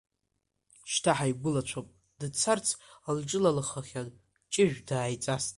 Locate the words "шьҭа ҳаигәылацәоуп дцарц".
0.91-2.67